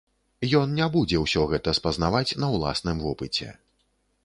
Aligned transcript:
Ён 0.59 0.71
не 0.79 0.87
будзе 0.95 1.19
ўсё 1.25 1.43
гэта 1.51 1.75
спазнаваць 1.79 2.35
на 2.47 2.51
ўласным 2.57 3.05
вопыце. 3.07 3.47